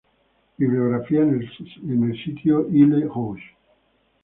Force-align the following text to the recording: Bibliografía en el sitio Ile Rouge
Bibliografía 0.57 1.21
en 1.21 2.03
el 2.03 2.23
sitio 2.25 2.67
Ile 2.71 3.05
Rouge 3.05 3.51